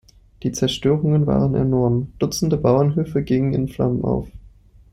Die 0.41 0.51
Zerstörungen 0.51 1.27
waren 1.27 1.53
enorm, 1.53 2.11
Dutzende 2.17 2.57
Bauernhöfe 2.57 3.21
gingen 3.23 3.53
in 3.53 3.67
Flammen 3.67 4.03
auf. 4.03 4.27